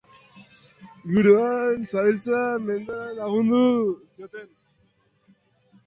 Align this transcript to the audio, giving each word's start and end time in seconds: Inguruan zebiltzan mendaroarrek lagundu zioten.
Inguruan 1.07 1.85
zebiltzan 1.91 2.65
mendaroarrek 2.71 3.15
lagundu 3.21 3.63
zioten. 4.15 4.49